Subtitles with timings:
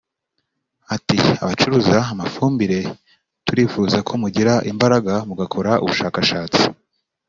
[0.95, 2.79] Ati “Abacuruza amafumbire
[3.47, 6.61] turifuza ko mugira imbaraga mugakora ubushakashatsi